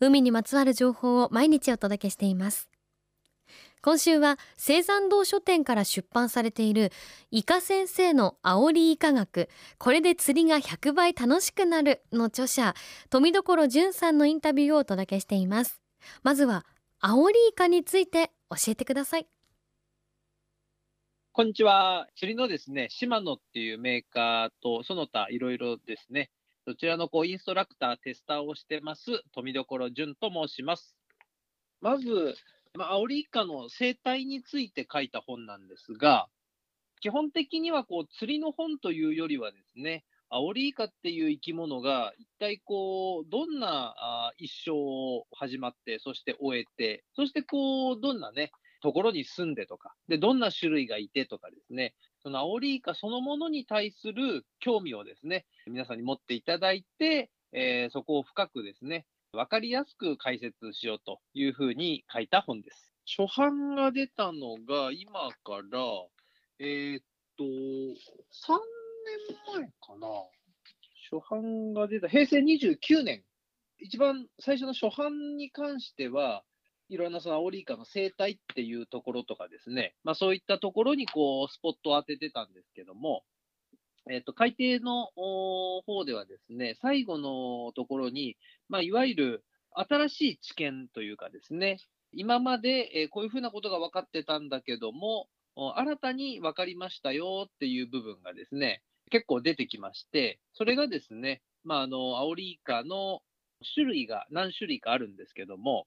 [0.00, 2.68] 海にまつわる情報を毎日お届けしています。
[3.84, 6.92] 今週は青山堂書店から出版されている
[7.32, 9.48] イカ先生の煽りイカ学。
[9.76, 12.74] これで釣りが100倍楽しくなるの著者
[13.10, 15.82] 富所淳さんのインタビューをお届けしています。
[16.22, 16.64] まずは
[17.02, 19.26] 煽りイカについて教えてください。
[21.32, 22.06] こんにちは。
[22.14, 26.30] 釣りのですね島野っていうメーカーとその他いろいろですね
[26.64, 30.96] そちらのこうインストラクター、テスターをしてます、富所淳と申します。
[31.80, 32.36] まず、
[32.74, 36.28] まあ、アオリイカの生態について書いた本なんですが、
[37.00, 62.92] 基本的にはこう釣りの本というよりはですね、アオリイカっていう生き物が一体こう、どんなあ一生を始まって、そして終えて、そしてこう、どんなね、ところに住んでとか、で、どんな種類がいてとかですね、そのアオリイカそのものに対する興味をですね、皆さんに持っていただいて、えー、そこを深くですね、わかりやすく解説しようというふうに書いた本です。
[63.06, 65.80] 初版が出たのが今から、
[66.58, 67.04] えー、っ
[67.38, 67.46] と、3
[69.48, 70.08] 年前かな。
[71.10, 73.24] 初版が出た、平成29年。
[73.78, 76.44] 一番最初の初版に関しては、
[76.92, 83.22] いろんなそのアオリイカの生態っていうところとかですね、まあ、そういったところにこうスポットを当ててたんですけども、
[84.10, 85.06] えっと、海底の
[85.86, 88.36] 方ではですね、最後のところに、
[88.68, 91.78] まあ、いわゆる新しい知見というかですね、
[92.12, 103.22] 今まで、こういうふうなことが分かってたんだけども、新たに分かりましたよっていう部分がですね、結構出てきまして、それがですね、まあ、あの、アオリイカの
[103.74, 105.86] 種類が何種類かあるんですけども、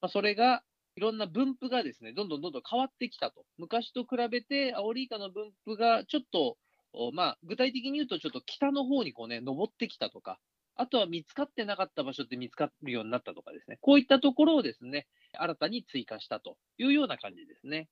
[0.00, 0.62] まあ、それが
[0.96, 3.44] いろんな分布がですね、どんどんどんどん変わってきたと。
[3.58, 6.56] 昔と比べて、アオリイカの分布がちょっと、
[7.12, 10.38] まあ、具体的に言うと、ちょっと北の方にこうね、登ってきたとか、
[10.74, 17.88] あとは見つかってなかった場所って見つかるようになったとかですね、こういったところをですね、新たに追加したというような感じですね。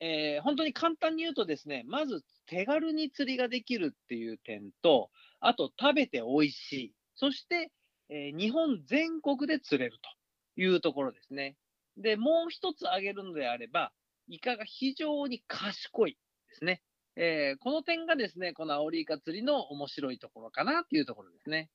[0.00, 7.70] えー、本当に簡単に言うとですね、まず手軽に釣りができるっていう点と、あと食べて美味しい、そして、
[8.10, 10.15] えー、日本全国で釣れると。
[10.56, 11.56] いうところですね。
[11.96, 13.92] で、もう一つ挙げるのであれば、
[14.28, 16.12] イカが非常に賢い
[16.48, 16.82] ですね。
[17.16, 21.70] えー、この点がですね、このアオリイカ釣りの面白いところかなっていうところですね。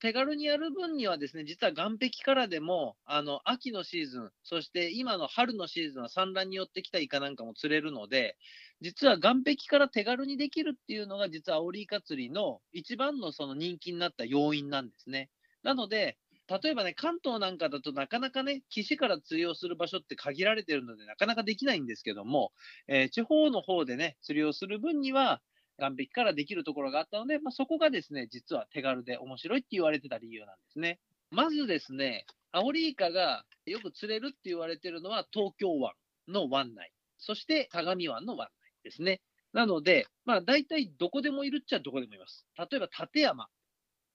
[0.00, 8.36] 手軽にやる分にはですね、実は岸壁からでも、あの、秋のシーズン、そして今の春のシーズンは産卵によってきたイカなんかも釣れるので、
[8.82, 15.30] 実は岸壁から手軽にできるっていうのが、実はアオリイカ釣りの一番のその人気になった要因なんですね。
[15.62, 22.52] なので、例えばね、関東なんかだとなかなかね、岸から釣りをする場所って限られてるので、なかなかできないんですけども、
[22.86, 25.42] えー、地方の方でね、釣りをする分には、
[25.78, 31.00] 岸壁からできるところがあったので、まあ、そこがですね、実は手軽で面白いって言われてた理由なんですね。
[31.30, 35.92] まずですね、アオリイカがよく釣れるって言われてるのは東京湾
[36.28, 39.20] の湾内、そして相模湾の湾内ですね。
[39.52, 42.46] なので、まあ大体どこでもいるっちゃどこでもいます。
[42.56, 43.48] 例えば立山、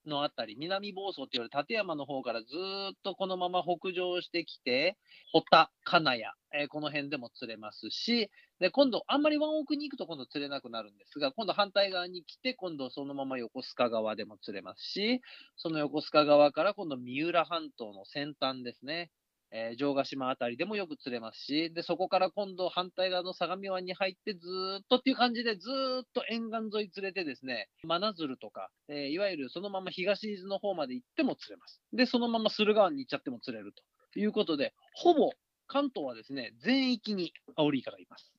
[0.06, 4.97] のあたり、南房総って言われる立山の方からずっとこのまま北上してきて、
[5.31, 6.23] 穂田、金谷、
[6.53, 8.29] えー、この辺でも釣れますし、
[8.59, 15.22] で、今度、あんまり湾奥に行くと今度釣れなくなるんですが、今度反対側に来て、今度そのまま横須賀川でも釣れますし、
[15.56, 19.11] その横須賀川から今度三浦半島の先端ですね。
[19.51, 24.39] えー、城ヶ島あたりでもよく釣れますし、で、そこから今度反対側の相模湾に入ってず
[24.81, 25.69] っとっていう感じでず
[26.03, 31.81] っと沿岸沿い釣れてですね、真鶴とか、えー、いわゆるそのまま東伊豆の方まで行っても釣れます。
[31.94, 33.73] で、そのまま駿河湾に行っちゃっても釣れる
[34.14, 35.31] ということで、ほぼ
[35.67, 38.31] 関東はですね、全域にアオリイカがいます。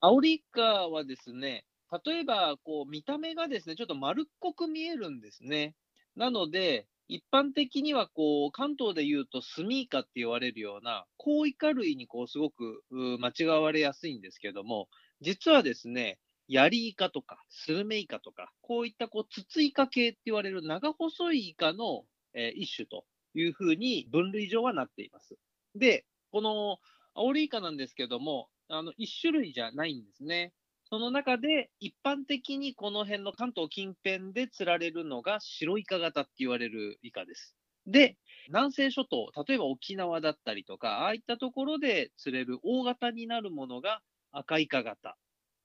[0.00, 1.64] アオリイカはですね、
[2.04, 5.74] 例えば、こう、見た目がですね、ちょっと丸っこく見えるんですね。
[6.16, 14.88] なので、一般的にはこう、関東で言うとスミイカって言われるような、高イカ類にこう、すごく間違われやすいんですけども、
[15.20, 16.18] 実はですね、
[16.48, 25.36] ヤリイカとか、スルメイカとか、こういったこう、ツツイカ系って言われる長細いイカの、えー、一種というふうに分類上はなっています。
[25.74, 26.78] で、この
[27.14, 30.52] アオリイカなんですけども、あの、一種類じゃないんですね。
[30.90, 37.54] その中で一般的にこの辺の関東近辺で釣られるのが白イカ型って言われるイカです。
[37.86, 38.16] で、
[38.48, 44.00] 南西諸島、例えば沖縄だったりとか、ああいったところで釣れる大型になるものが
[44.32, 45.16] 赤イカ型。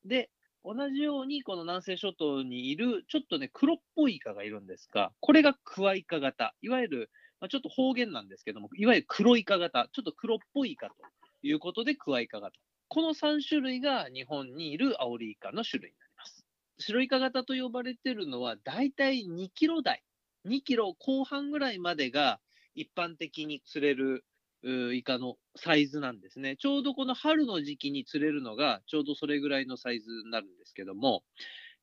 [0.06, 0.30] で、
[0.66, 6.54] 同じようにこの南西諸島にいるちょっとね、黒っぽいイカがいるんですが、これがクワイカ型。
[6.62, 9.90] いわゆる、まあ、ちょっと方言なんですけども、いわゆる黒イカ型。
[9.94, 10.96] ちょっと黒っぽいイカと
[11.44, 12.58] いうことでクワイカ型。
[12.88, 16.46] この3種類が日本にいるアオリイカの種類になります。
[16.80, 20.04] 白イカ型と呼ばれているのは、だいたい2キロ台、
[20.48, 22.40] 2キロ後半ぐらいまでが
[22.76, 24.26] 一般的に釣れる
[24.64, 26.56] イカのサイズなんですね。
[26.58, 31.24] ちょうどこの春の時期に釣れるのが、ちょうどそれぐらいのサイズになるんですけども、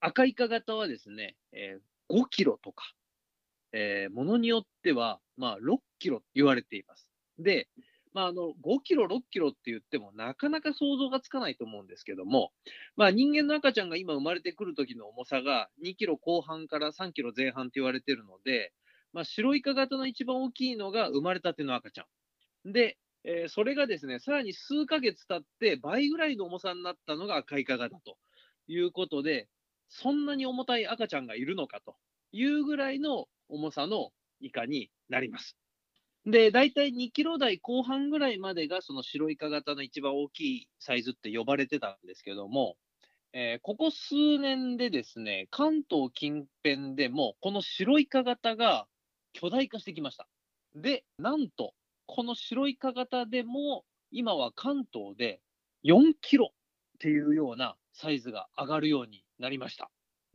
[0.00, 2.92] 赤イカ型はですね、えー、5キロとか、
[3.72, 7.06] えー、ものによっては、まあ、6キロ言われています。
[7.38, 7.68] で、
[8.12, 12.52] まあ、あの、5キロ、6キロって言っても、なかなか想像がつかないと思うんですけども、
[12.96, 18.72] まあ、人間の赤ちゃんが今生まれてくる時の重さが2キロ後半から3キロ前半って言われてるので、
[19.12, 22.06] まあ、白イカ型の一番大きいのが生まれたての赤ちゃ
[22.64, 22.72] ん。
[22.72, 28.16] で、えー、それがですね、さらに数ヶ月経って倍ぐらいの重さになったのが赤いかがだと
[28.66, 29.48] いうことで、
[29.88, 31.96] そんなに重たい赤ちゃんがいるのかと
[32.32, 34.10] いうぐらいの重さの
[34.40, 35.56] イカになります。
[36.26, 42.76] で、大体2キロ台後半ぐらいまでがその白イカ型の一番大きいサイズって呼ばれてたんですけども、
[43.32, 48.86] えー、ここ数年でですね、関東近辺でもこの白イカ型が
[49.32, 50.28] 巨大化してきました。
[50.74, 51.72] で、なんと
[52.06, 55.40] この白イカ型でも、今は関東で
[55.84, 59.90] 4キロっていうようなサイズが上がるようになりました。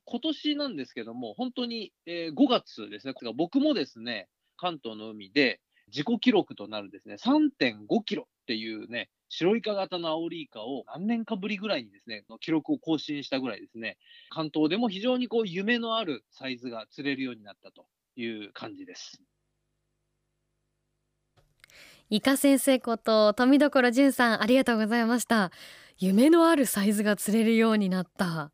[0.06, 13.98] 今年なんですけども、本当に、えー、5月ですね、僕もですね、関東の海で自己記録となるですね、3.5キロっていうね、白イカ型のアオリイカを何年かぶりぐらいにですね、記録を更新したぐらいですね、
[14.30, 17.86] 関東でも非常にこう夢のあるサイズが釣れるようになったと
[18.16, 19.22] いう感じです。
[22.10, 25.52] イカ先生こと富所淳さんありがとうございました
[25.98, 28.52] 夢のあるサイズが釣れるようになった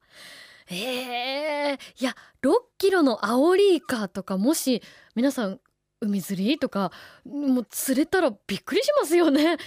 [0.69, 4.81] えー、いや6キロのアオリイカとかもし
[5.15, 5.59] 皆さん
[6.01, 6.91] 海釣りとか
[7.25, 9.41] もう釣れたらびっくりしますよね。
[9.43, 9.57] えーっ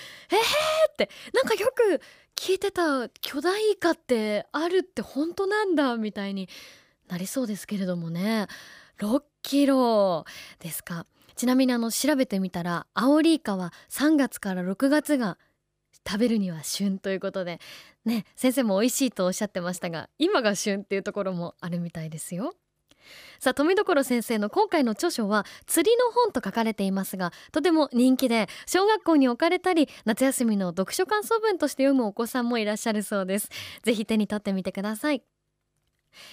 [0.97, 1.09] て。
[1.33, 2.01] なんかよく
[2.37, 6.49] 聞いてた巨大イカってあるって本当なんだみたいに
[7.09, 8.49] なりそうですけれどもね。
[8.99, 10.25] 6キロ
[10.59, 11.07] ですか。
[11.37, 15.39] ちなみにあの調べてみたらアオリイカは3月から6月が
[16.07, 17.61] 食べるには旬ということで
[18.05, 22.55] ね先生も美味しいとおっしゃってましたが今が旬っていうところもあるみたいですよ。
[23.39, 33.51] さあ富所先生の今回の著書は釣りの本と書かれていますがとても人気で小学校に置かれたり夏休みの読書感想文として読むお子さんもいらっしゃるそうです。
[33.83, 35.23] ぜひ手に取ってみてください。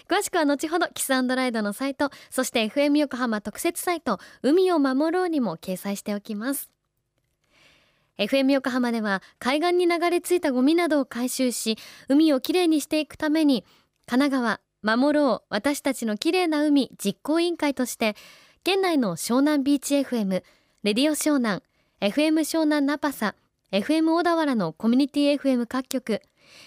[0.08, 6.70] 詳しくは後ほどキスライドのサイトそして FM 横浜特設サイト海を守ろうにも掲載しておきます。
[8.18, 11.78] FM 横浜では海岸に流れ着いたゴミなどを回収し
[12.08, 13.64] 海をきれいにしていくために
[14.06, 15.48] 神奈川守ろう。
[15.50, 18.16] 私たちのきれいな海実行委員会として
[18.64, 20.44] 県内の湘南ビーチ FM
[20.84, 21.62] レディオ湘南
[22.00, 23.36] FM 湘南ナパサ
[23.72, 26.22] FM 小田原のコミュニティ FM 各局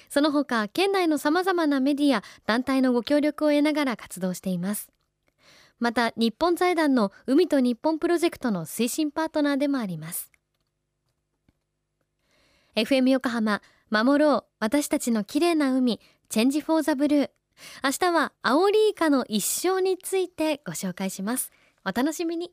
[0.09, 4.91] その他県内のさまざまなメディア団体のご協力を得ながら活動しています。
[5.81, 10.31] また日本財団の海と日本プロジェクトの推進パートナーでもあります。
[12.77, 14.45] FM 横浜守ろう。
[14.61, 17.31] 私たちの綺麗な海チェンジフォーザブルー。
[17.83, 21.51] 明日はアオリイカの一生についてご紹介します。
[21.85, 22.51] お楽しみに。